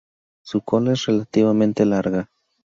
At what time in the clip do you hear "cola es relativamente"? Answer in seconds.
0.61-1.85